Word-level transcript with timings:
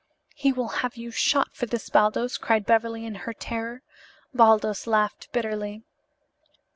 "He 0.33 0.51
will 0.51 0.69
have 0.81 0.97
you 0.97 1.11
shot 1.11 1.53
for 1.53 1.67
this, 1.67 1.91
Baldos," 1.91 2.39
cried 2.39 2.65
Beverly 2.65 3.05
in 3.05 3.13
her 3.13 3.33
terror. 3.35 3.83
Baldos 4.33 4.87
laughed 4.87 5.31
bitterly. 5.31 5.83